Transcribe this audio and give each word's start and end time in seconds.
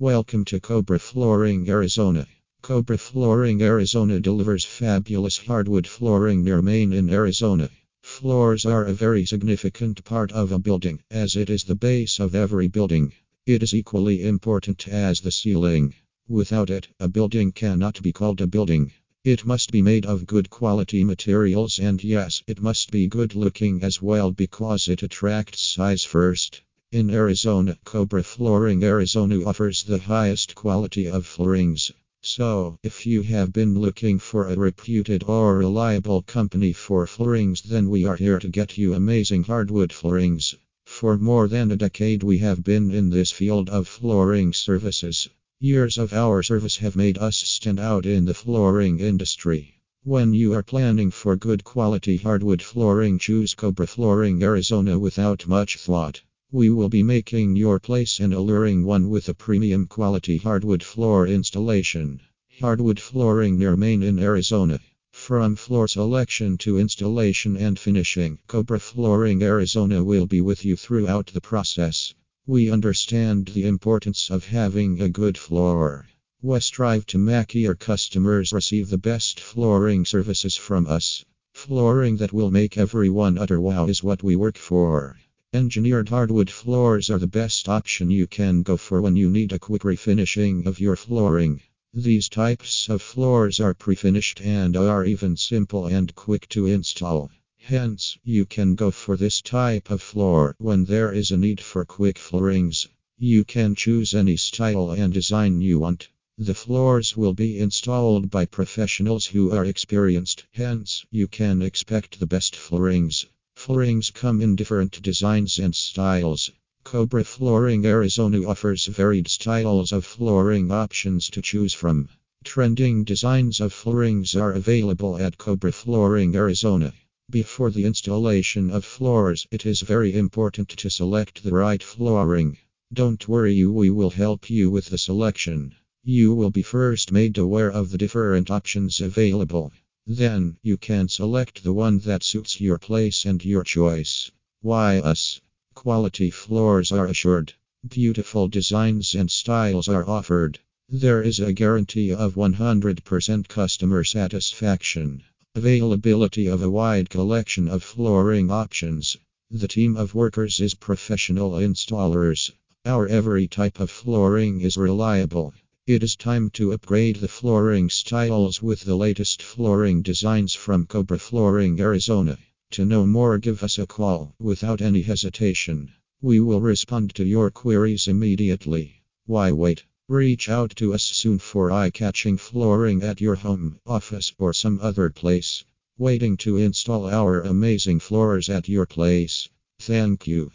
Welcome 0.00 0.44
to 0.46 0.58
Cobra 0.58 0.98
Flooring, 0.98 1.70
Arizona. 1.70 2.26
Cobra 2.62 2.98
Flooring, 2.98 3.62
Arizona 3.62 4.18
delivers 4.18 4.64
fabulous 4.64 5.38
hardwood 5.38 5.86
flooring 5.86 6.42
near 6.42 6.60
Main 6.60 6.92
in 6.92 7.08
Arizona. 7.08 7.70
Floors 8.02 8.66
are 8.66 8.82
a 8.86 8.92
very 8.92 9.24
significant 9.24 10.02
part 10.02 10.32
of 10.32 10.50
a 10.50 10.58
building, 10.58 11.00
as 11.12 11.36
it 11.36 11.48
is 11.48 11.62
the 11.62 11.76
base 11.76 12.18
of 12.18 12.34
every 12.34 12.66
building. 12.66 13.12
It 13.46 13.62
is 13.62 13.72
equally 13.72 14.24
important 14.24 14.88
as 14.88 15.20
the 15.20 15.30
ceiling. 15.30 15.94
Without 16.26 16.70
it, 16.70 16.88
a 16.98 17.06
building 17.06 17.52
cannot 17.52 18.02
be 18.02 18.10
called 18.10 18.40
a 18.40 18.48
building. 18.48 18.90
It 19.22 19.46
must 19.46 19.70
be 19.70 19.80
made 19.80 20.06
of 20.06 20.26
good 20.26 20.50
quality 20.50 21.04
materials, 21.04 21.78
and 21.78 22.02
yes, 22.02 22.42
it 22.48 22.60
must 22.60 22.90
be 22.90 23.06
good 23.06 23.36
looking 23.36 23.84
as 23.84 24.02
well 24.02 24.32
because 24.32 24.88
it 24.88 25.04
attracts 25.04 25.78
eyes 25.78 26.02
first. 26.02 26.62
In 26.94 27.10
Arizona, 27.10 27.76
Cobra 27.82 28.22
Flooring 28.22 28.84
Arizona 28.84 29.44
offers 29.44 29.82
the 29.82 29.98
highest 29.98 30.54
quality 30.54 31.08
of 31.08 31.26
floorings. 31.26 31.90
So, 32.22 32.78
if 32.84 33.04
you 33.04 33.22
have 33.22 33.52
been 33.52 33.76
looking 33.76 34.20
for 34.20 34.46
a 34.46 34.54
reputed 34.54 35.24
or 35.24 35.58
reliable 35.58 36.22
company 36.22 36.72
for 36.72 37.04
floorings, 37.08 37.62
then 37.62 37.90
we 37.90 38.04
are 38.04 38.14
here 38.14 38.38
to 38.38 38.46
get 38.46 38.78
you 38.78 38.94
amazing 38.94 39.42
hardwood 39.42 39.92
floorings. 39.92 40.54
For 40.86 41.18
more 41.18 41.48
than 41.48 41.72
a 41.72 41.76
decade, 41.76 42.22
we 42.22 42.38
have 42.38 42.62
been 42.62 42.92
in 42.92 43.10
this 43.10 43.32
field 43.32 43.68
of 43.70 43.88
flooring 43.88 44.52
services. 44.52 45.28
Years 45.58 45.98
of 45.98 46.12
our 46.12 46.44
service 46.44 46.76
have 46.76 46.94
made 46.94 47.18
us 47.18 47.36
stand 47.36 47.80
out 47.80 48.06
in 48.06 48.24
the 48.24 48.34
flooring 48.34 49.00
industry. 49.00 49.80
When 50.04 50.32
you 50.32 50.52
are 50.52 50.62
planning 50.62 51.10
for 51.10 51.34
good 51.34 51.64
quality 51.64 52.18
hardwood 52.18 52.62
flooring, 52.62 53.18
choose 53.18 53.54
Cobra 53.54 53.88
Flooring 53.88 54.44
Arizona 54.44 54.96
without 54.96 55.48
much 55.48 55.76
thought. 55.78 56.22
We 56.56 56.70
will 56.70 56.88
be 56.88 57.02
making 57.02 57.56
your 57.56 57.80
place 57.80 58.20
an 58.20 58.32
alluring 58.32 58.84
one 58.84 59.10
with 59.10 59.28
a 59.28 59.34
premium 59.34 59.88
quality 59.88 60.36
hardwood 60.36 60.84
floor 60.84 61.26
installation. 61.26 62.20
Hardwood 62.60 63.00
flooring 63.00 63.58
near 63.58 63.76
Main 63.76 64.04
in 64.04 64.20
Arizona. 64.20 64.78
From 65.10 65.56
floor 65.56 65.88
selection 65.88 66.56
to 66.58 66.78
installation 66.78 67.56
and 67.56 67.76
finishing, 67.76 68.38
Cobra 68.46 68.78
Flooring 68.78 69.42
Arizona 69.42 70.04
will 70.04 70.26
be 70.26 70.40
with 70.40 70.64
you 70.64 70.76
throughout 70.76 71.26
the 71.26 71.40
process. 71.40 72.14
We 72.46 72.70
understand 72.70 73.46
the 73.46 73.66
importance 73.66 74.30
of 74.30 74.46
having 74.46 75.00
a 75.00 75.08
good 75.08 75.36
floor. 75.36 76.06
We 76.40 76.60
strive 76.60 77.04
to 77.06 77.18
make 77.18 77.56
your 77.56 77.74
customers 77.74 78.52
receive 78.52 78.90
the 78.90 78.96
best 78.96 79.40
flooring 79.40 80.04
services 80.04 80.54
from 80.54 80.86
us. 80.86 81.24
Flooring 81.52 82.18
that 82.18 82.32
will 82.32 82.52
make 82.52 82.78
everyone 82.78 83.38
utter 83.38 83.60
wow 83.60 83.86
is 83.86 84.04
what 84.04 84.22
we 84.22 84.36
work 84.36 84.56
for. 84.56 85.16
Engineered 85.54 86.08
hardwood 86.08 86.50
floors 86.50 87.08
are 87.08 87.18
the 87.20 87.28
best 87.28 87.68
option 87.68 88.10
you 88.10 88.26
can 88.26 88.62
go 88.62 88.76
for 88.76 89.00
when 89.00 89.14
you 89.14 89.30
need 89.30 89.52
a 89.52 89.58
quick 89.60 89.82
refinishing 89.82 90.66
of 90.66 90.80
your 90.80 90.96
flooring. 90.96 91.60
These 91.92 92.28
types 92.28 92.88
of 92.88 93.00
floors 93.00 93.60
are 93.60 93.72
pre-finished 93.72 94.40
and 94.40 94.76
are 94.76 95.04
even 95.04 95.36
simple 95.36 95.86
and 95.86 96.12
quick 96.16 96.48
to 96.48 96.66
install. 96.66 97.30
Hence, 97.56 98.18
you 98.24 98.46
can 98.46 98.74
go 98.74 98.90
for 98.90 99.16
this 99.16 99.40
type 99.40 99.92
of 99.92 100.02
floor 100.02 100.56
when 100.58 100.86
there 100.86 101.12
is 101.12 101.30
a 101.30 101.36
need 101.36 101.60
for 101.60 101.84
quick 101.84 102.18
floorings. 102.18 102.88
You 103.16 103.44
can 103.44 103.76
choose 103.76 104.12
any 104.12 104.36
style 104.36 104.90
and 104.90 105.14
design 105.14 105.60
you 105.60 105.78
want. 105.78 106.08
The 106.36 106.54
floors 106.54 107.16
will 107.16 107.32
be 107.32 107.60
installed 107.60 108.28
by 108.28 108.46
professionals 108.46 109.26
who 109.26 109.52
are 109.52 109.64
experienced, 109.64 110.46
hence, 110.50 111.06
you 111.12 111.28
can 111.28 111.62
expect 111.62 112.18
the 112.18 112.26
best 112.26 112.56
floorings. 112.56 113.26
Floorings 113.66 114.10
come 114.10 114.42
in 114.42 114.56
different 114.56 115.00
designs 115.00 115.58
and 115.58 115.74
styles. 115.74 116.50
Cobra 116.84 117.24
Flooring 117.24 117.86
Arizona 117.86 118.46
offers 118.46 118.84
varied 118.84 119.26
styles 119.26 119.90
of 119.90 120.04
flooring 120.04 120.70
options 120.70 121.30
to 121.30 121.40
choose 121.40 121.72
from. 121.72 122.10
Trending 122.44 123.04
designs 123.04 123.60
of 123.60 123.72
floorings 123.72 124.36
are 124.36 124.52
available 124.52 125.16
at 125.16 125.38
Cobra 125.38 125.72
Flooring 125.72 126.36
Arizona. 126.36 126.92
Before 127.30 127.70
the 127.70 127.86
installation 127.86 128.70
of 128.70 128.84
floors, 128.84 129.46
it 129.50 129.64
is 129.64 129.80
very 129.80 130.12
important 130.12 130.68
to 130.68 130.90
select 130.90 131.42
the 131.42 131.54
right 131.54 131.82
flooring. 131.82 132.58
Don't 132.92 133.26
worry, 133.26 133.64
we 133.64 133.88
will 133.88 134.10
help 134.10 134.50
you 134.50 134.70
with 134.70 134.90
the 134.90 134.98
selection. 134.98 135.74
You 136.02 136.34
will 136.34 136.50
be 136.50 136.60
first 136.60 137.12
made 137.12 137.38
aware 137.38 137.70
of 137.70 137.90
the 137.90 137.96
different 137.96 138.50
options 138.50 139.00
available. 139.00 139.72
Then, 140.06 140.58
you 140.62 140.76
can 140.76 141.08
select 141.08 141.64
the 141.64 141.72
one 141.72 141.98
that 142.00 142.22
suits 142.22 142.60
your 142.60 142.76
place 142.76 143.24
and 143.24 143.42
your 143.42 143.64
choice. 143.64 144.30
Why 144.60 144.98
us? 144.98 145.40
Quality 145.74 146.30
floors 146.30 146.92
are 146.92 147.06
assured. 147.06 147.54
Beautiful 147.88 148.48
designs 148.48 149.14
and 149.14 149.30
styles 149.30 149.88
are 149.88 150.06
offered. 150.06 150.58
There 150.90 151.22
is 151.22 151.40
a 151.40 151.54
guarantee 151.54 152.12
of 152.12 152.34
100% 152.34 153.48
customer 153.48 154.04
satisfaction. 154.04 155.22
Availability 155.54 156.48
of 156.48 156.62
a 156.62 156.70
wide 156.70 157.08
collection 157.08 157.68
of 157.68 157.82
flooring 157.82 158.50
options. 158.50 159.16
The 159.50 159.68
team 159.68 159.96
of 159.96 160.14
workers 160.14 160.60
is 160.60 160.74
professional 160.74 161.52
installers. 161.52 162.50
Our 162.84 163.06
every 163.08 163.48
type 163.48 163.80
of 163.80 163.90
flooring 163.90 164.60
is 164.60 164.76
reliable. 164.76 165.54
It 165.86 166.02
is 166.02 166.16
time 166.16 166.48
to 166.52 166.72
upgrade 166.72 167.16
the 167.16 167.28
flooring 167.28 167.90
styles 167.90 168.62
with 168.62 168.84
the 168.84 168.96
latest 168.96 169.42
flooring 169.42 170.00
designs 170.00 170.54
from 170.54 170.86
Cobra 170.86 171.18
Flooring 171.18 171.78
Arizona. 171.78 172.38
To 172.70 172.86
know 172.86 173.04
more, 173.06 173.36
give 173.36 173.62
us 173.62 173.78
a 173.78 173.86
call 173.86 174.34
without 174.38 174.80
any 174.80 175.02
hesitation. 175.02 175.92
We 176.22 176.40
will 176.40 176.62
respond 176.62 177.14
to 177.16 177.24
your 177.26 177.50
queries 177.50 178.08
immediately. 178.08 179.02
Why 179.26 179.52
wait? 179.52 179.84
Reach 180.08 180.48
out 180.48 180.74
to 180.76 180.94
us 180.94 181.02
soon 181.02 181.38
for 181.38 181.70
eye 181.70 181.90
catching 181.90 182.38
flooring 182.38 183.02
at 183.02 183.20
your 183.20 183.34
home, 183.34 183.78
office, 183.84 184.32
or 184.38 184.54
some 184.54 184.80
other 184.80 185.10
place. 185.10 185.66
Waiting 185.98 186.38
to 186.38 186.56
install 186.56 187.10
our 187.10 187.42
amazing 187.42 188.00
floors 188.00 188.48
at 188.48 188.70
your 188.70 188.86
place. 188.86 189.50
Thank 189.80 190.26
you. 190.26 190.50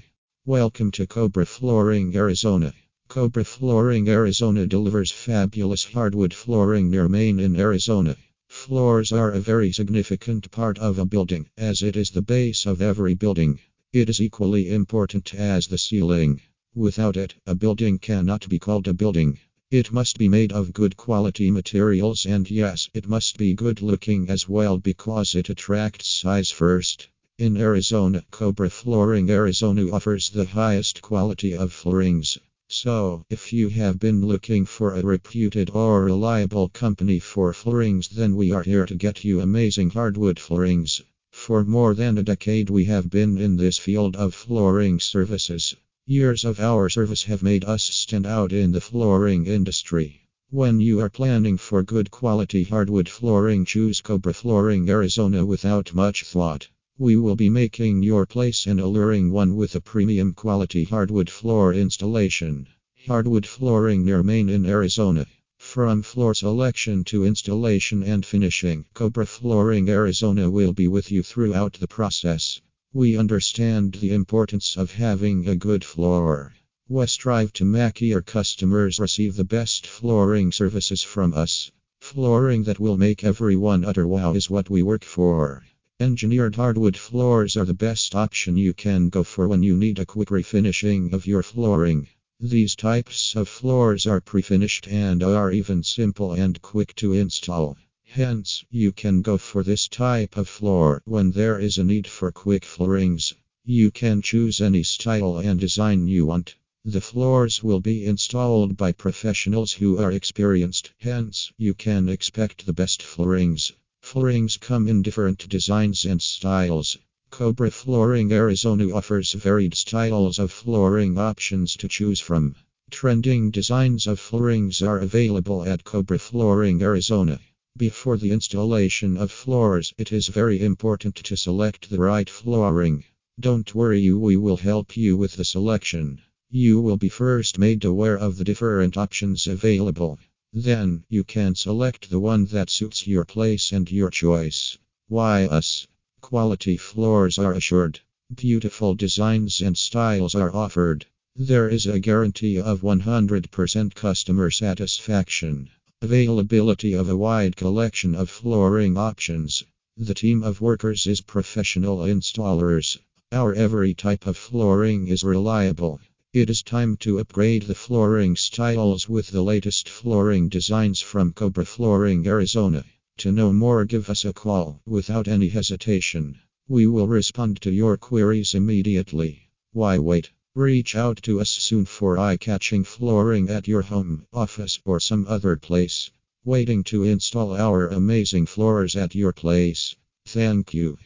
Welcome 0.47 0.89
to 0.93 1.05
Cobra 1.05 1.45
Flooring 1.45 2.15
Arizona. 2.15 2.73
Cobra 3.09 3.43
Flooring 3.43 4.07
Arizona 4.07 4.67
delivers 4.67 5.09
fabulous 5.09 5.83
hardwood 5.83 6.31
flooring 6.31 6.91
near 6.91 7.09
Main 7.09 7.39
in 7.39 7.59
Arizona. 7.59 8.15
Floors 8.47 9.11
are 9.11 9.31
a 9.31 9.39
very 9.39 9.71
significant 9.71 10.51
part 10.51 10.77
of 10.77 10.99
a 10.99 11.05
building, 11.05 11.47
as 11.57 11.81
it 11.81 11.97
is 11.97 12.11
the 12.11 12.21
base 12.21 12.67
of 12.67 12.83
every 12.83 13.15
building. 13.15 13.57
It 13.91 14.11
is 14.11 14.21
equally 14.21 14.69
important 14.69 15.33
as 15.33 15.65
the 15.65 15.79
ceiling. 15.79 16.39
Without 16.75 17.17
it, 17.17 17.33
a 17.47 17.55
building 17.55 17.97
cannot 17.97 18.47
be 18.47 18.59
called 18.59 18.87
a 18.87 18.93
building. 18.93 19.39
It 19.71 19.91
must 19.91 20.19
be 20.19 20.29
made 20.29 20.51
of 20.51 20.71
good 20.71 20.95
quality 20.95 21.49
materials, 21.49 22.27
and 22.27 22.47
yes, 22.51 22.91
it 22.93 23.07
must 23.07 23.39
be 23.39 23.55
good 23.55 23.81
looking 23.81 24.29
as 24.29 24.47
well 24.47 24.77
because 24.77 25.33
it 25.33 25.49
attracts 25.49 26.23
eyes 26.25 26.51
first. 26.51 27.07
In 27.39 27.57
Arizona, 27.57 28.23
Cobra 28.29 28.69
Flooring 28.69 29.31
Arizona 29.31 29.89
offers 29.89 30.29
the 30.29 30.45
highest 30.45 31.01
quality 31.01 31.55
of 31.55 31.73
floorings. 31.73 32.37
So, 32.71 33.25
if 33.31 33.51
you 33.51 33.69
have 33.69 33.97
been 33.97 34.23
looking 34.23 34.63
for 34.63 34.93
a 34.93 35.01
reputed 35.01 35.71
or 35.71 36.05
reliable 36.05 36.69
company 36.69 37.17
for 37.17 37.51
floorings, 37.51 38.09
then 38.09 38.35
we 38.35 38.51
are 38.51 38.61
here 38.61 38.85
to 38.85 38.93
get 38.93 39.23
you 39.23 39.41
amazing 39.41 39.89
hardwood 39.89 40.39
floorings. 40.39 41.01
For 41.31 41.65
more 41.65 41.95
than 41.95 42.19
a 42.19 42.23
decade, 42.23 42.69
we 42.69 42.85
have 42.85 43.09
been 43.09 43.39
in 43.39 43.57
this 43.57 43.79
field 43.79 44.15
of 44.15 44.35
flooring 44.35 44.99
services. 44.99 45.75
Years 46.05 46.45
of 46.45 46.59
our 46.59 46.89
service 46.89 47.23
have 47.23 47.41
made 47.41 47.65
us 47.65 47.81
stand 47.81 48.27
out 48.27 48.53
in 48.53 48.71
the 48.71 48.81
flooring 48.81 49.47
industry. 49.47 50.27
When 50.51 50.79
you 50.79 50.99
are 50.99 51.09
planning 51.09 51.57
for 51.57 51.81
good 51.81 52.11
quality 52.11 52.65
hardwood 52.65 53.09
flooring, 53.09 53.65
choose 53.65 53.99
Cobra 54.01 54.35
Flooring 54.35 54.87
Arizona 54.91 55.43
without 55.43 55.95
much 55.95 56.23
thought. 56.23 56.67
We 57.01 57.15
will 57.15 57.37
be 57.37 57.49
making 57.49 58.03
your 58.03 58.25
place 58.25 58.67
an 58.67 58.77
alluring 58.77 59.31
one 59.31 59.55
with 59.55 59.73
a 59.73 59.79
premium 59.79 60.33
quality 60.33 60.83
hardwood 60.83 61.29
floor 61.29 61.73
installation. 61.73 62.67
Hardwood 63.07 63.45
flooring 63.45 64.03
near 64.03 64.21
Main 64.21 64.49
in 64.49 64.65
Arizona. 64.65 65.25
From 65.57 66.01
floor 66.01 66.33
selection 66.33 67.05
to 67.05 67.23
installation 67.23 68.03
and 68.03 68.25
finishing, 68.25 68.83
Cobra 68.93 69.25
Flooring 69.25 69.87
Arizona 69.87 70.49
will 70.49 70.73
be 70.73 70.89
with 70.89 71.09
you 71.09 71.23
throughout 71.23 71.71
the 71.79 71.87
process. 71.87 72.59
We 72.91 73.15
understand 73.15 73.93
the 73.93 74.13
importance 74.13 74.75
of 74.75 74.91
having 74.91 75.47
a 75.47 75.55
good 75.55 75.85
floor. 75.85 76.53
We 76.89 77.07
strive 77.07 77.53
to 77.53 77.63
make 77.63 78.01
your 78.01 78.21
customers 78.21 78.99
receive 78.99 79.37
the 79.37 79.45
best 79.45 79.87
flooring 79.87 80.51
services 80.51 81.01
from 81.01 81.33
us. 81.33 81.71
Flooring 82.01 82.63
that 82.63 82.81
will 82.81 82.97
make 82.97 83.23
everyone 83.23 83.85
utter 83.85 84.05
wow 84.05 84.33
is 84.33 84.49
what 84.49 84.69
we 84.69 84.83
work 84.83 85.05
for. 85.05 85.63
Engineered 86.01 86.55
hardwood 86.55 86.95
floors 86.95 87.57
are 87.57 87.65
the 87.65 87.73
best 87.73 88.15
option 88.15 88.55
you 88.55 88.73
can 88.73 89.09
go 89.09 89.21
for 89.21 89.49
when 89.49 89.61
you 89.61 89.75
need 89.75 89.99
a 89.99 90.05
quick 90.05 90.29
refinishing 90.29 91.11
of 91.11 91.27
your 91.27 91.43
flooring. 91.43 92.07
These 92.39 92.77
types 92.77 93.35
of 93.35 93.49
floors 93.49 94.07
are 94.07 94.21
pre-finished 94.21 94.87
and 94.87 95.21
are 95.21 95.51
even 95.51 95.83
simple 95.83 96.31
and 96.31 96.61
quick 96.61 96.95
to 96.95 97.11
install. 97.11 97.77
Hence, 98.05 98.63
you 98.71 98.93
can 98.93 99.21
go 99.21 99.37
for 99.37 99.61
this 99.61 99.89
type 99.89 100.37
of 100.37 100.47
floor 100.47 101.01
when 101.03 101.31
there 101.31 101.59
is 101.59 101.77
a 101.77 101.83
need 101.83 102.07
for 102.07 102.31
quick 102.31 102.63
floorings. 102.63 103.33
You 103.65 103.91
can 103.91 104.21
choose 104.21 104.61
any 104.61 104.83
style 104.83 105.39
and 105.39 105.59
design 105.59 106.07
you 106.07 106.27
want. 106.27 106.55
The 106.85 107.01
floors 107.01 107.61
will 107.61 107.81
be 107.81 108.05
installed 108.05 108.77
by 108.77 108.93
professionals 108.93 109.73
who 109.73 109.99
are 109.99 110.13
experienced, 110.13 110.91
hence, 110.99 111.51
you 111.57 111.73
can 111.73 112.07
expect 112.07 112.65
the 112.65 112.71
best 112.71 113.03
floorings. 113.03 113.73
Floorings 114.11 114.57
come 114.57 114.87
in 114.87 115.03
different 115.03 115.47
designs 115.49 116.03
and 116.03 116.19
styles. 116.19 116.97
Cobra 117.29 117.69
Flooring 117.69 118.31
Arizona 118.31 118.91
offers 118.91 119.33
varied 119.33 119.75
styles 119.75 120.39
of 120.39 120.51
flooring 120.51 121.19
options 121.19 121.75
to 121.75 121.87
choose 121.87 122.19
from. 122.19 122.55
Trending 122.89 123.51
designs 123.51 124.07
of 124.07 124.19
floorings 124.19 124.81
are 124.81 124.97
available 124.97 125.63
at 125.63 125.83
Cobra 125.83 126.17
Flooring 126.17 126.81
Arizona. 126.81 127.39
Before 127.77 128.17
the 128.17 128.31
installation 128.31 129.15
of 129.15 129.29
floors, 129.29 129.93
it 129.99 130.11
is 130.11 130.27
very 130.27 130.59
important 130.59 131.13
to 131.13 131.37
select 131.37 131.91
the 131.91 131.99
right 131.99 132.27
flooring. 132.27 133.03
Don't 133.39 133.75
worry, 133.75 134.11
we 134.11 134.35
will 134.37 134.57
help 134.57 134.97
you 134.97 135.17
with 135.17 135.33
the 135.33 135.45
selection. 135.45 136.19
You 136.49 136.81
will 136.81 136.97
be 136.97 137.09
first 137.09 137.59
made 137.59 137.85
aware 137.85 138.17
of 138.17 138.37
the 138.37 138.43
different 138.43 138.97
options 138.97 139.45
available. 139.45 140.17
Then, 140.51 141.03
you 141.09 141.23
can 141.23 141.53
select 141.53 142.09
the 142.09 142.19
one 142.19 142.45
that 142.45 142.71
suits 142.71 143.05
your 143.05 143.23
place 143.23 143.71
and 143.71 143.91
your 143.91 144.09
choice. 144.09 144.79
Why 145.07 145.45
us? 145.45 145.85
Quality 146.21 146.75
floors 146.75 147.37
are 147.37 147.53
assured. 147.53 147.99
Beautiful 148.33 148.95
designs 148.95 149.61
and 149.61 149.77
styles 149.77 150.33
are 150.33 150.51
offered. 150.55 151.05
There 151.35 151.69
is 151.69 151.85
a 151.85 151.99
guarantee 151.99 152.59
of 152.59 152.81
100% 152.81 153.93
customer 153.93 154.49
satisfaction. 154.49 155.69
Availability 156.01 156.93
of 156.93 157.09
a 157.09 157.15
wide 157.15 157.55
collection 157.55 158.15
of 158.15 158.31
flooring 158.31 158.97
options. 158.97 159.63
The 159.97 160.15
team 160.15 160.41
of 160.41 160.61
workers 160.61 161.05
is 161.05 161.21
professional 161.21 161.99
installers. 161.99 162.97
Our 163.31 163.53
every 163.53 163.93
type 163.93 164.25
of 164.25 164.35
flooring 164.35 165.07
is 165.09 165.23
reliable. 165.23 165.99
It 166.31 166.51
is 166.51 166.61
time 166.61 166.95
to 166.97 167.17
upgrade 167.17 167.63
the 167.63 167.73
flooring 167.73 168.35
styles 168.35 169.09
with 169.09 169.29
the 169.29 169.41
latest 169.41 169.89
flooring 169.89 170.47
designs 170.47 171.01
from 171.01 171.33
Cobra 171.33 171.65
Flooring 171.65 172.27
Arizona. 172.27 172.85
To 173.17 173.31
know 173.31 173.51
more, 173.51 173.83
give 173.83 174.11
us 174.11 174.25
a 174.25 174.31
call 174.31 174.79
without 174.85 175.27
any 175.27 175.49
hesitation. 175.49 176.37
We 176.67 176.85
will 176.85 177.07
respond 177.07 177.61
to 177.61 177.71
your 177.71 177.97
queries 177.97 178.53
immediately. 178.53 179.49
Why 179.73 179.97
wait? 179.97 180.29
Reach 180.53 180.95
out 180.95 181.19
to 181.23 181.41
us 181.41 181.49
soon 181.49 181.85
for 181.85 182.19
eye 182.19 182.37
catching 182.37 182.83
flooring 182.83 183.49
at 183.49 183.67
your 183.67 183.81
home, 183.81 184.27
office, 184.31 184.79
or 184.85 184.99
some 184.99 185.25
other 185.27 185.57
place. 185.57 186.11
Waiting 186.45 186.83
to 186.83 187.05
install 187.05 187.55
our 187.55 187.87
amazing 187.87 188.45
floors 188.45 188.95
at 188.95 189.15
your 189.15 189.33
place. 189.33 189.95
Thank 190.27 190.75
you. 190.75 190.99